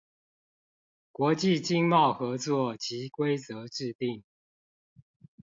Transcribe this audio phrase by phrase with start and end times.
[1.11, 4.23] 國際經貿合作及規則制定